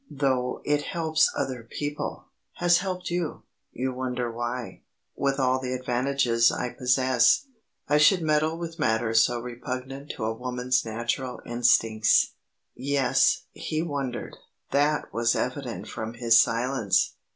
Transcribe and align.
Though 0.09 0.61
it 0.65 0.81
helps 0.81 1.31
other 1.37 1.61
people 1.61 2.25
has 2.53 2.79
helped 2.79 3.11
you 3.11 3.43
you 3.71 3.93
wonder 3.93 4.31
why, 4.31 4.81
with 5.15 5.37
all 5.39 5.59
the 5.59 5.73
advantages 5.73 6.51
I 6.51 6.69
possess, 6.71 7.45
I 7.87 7.99
should 7.99 8.23
meddle 8.23 8.57
with 8.57 8.79
matters 8.79 9.21
so 9.21 9.39
repugnant 9.39 10.09
to 10.15 10.25
a 10.25 10.33
woman's 10.33 10.83
natural 10.83 11.39
instincts." 11.45 12.31
Yes, 12.73 13.43
he 13.51 13.83
wondered. 13.83 14.35
That 14.71 15.13
was 15.13 15.35
evident 15.35 15.87
from 15.87 16.15
his 16.15 16.41
silence. 16.41 17.13